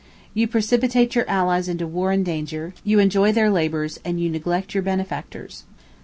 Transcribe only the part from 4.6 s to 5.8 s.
your benefactors.